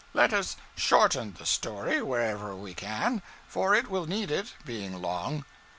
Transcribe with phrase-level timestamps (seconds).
[0.15, 5.45] Let us shorten the story wherever we can, for it will need it, being long.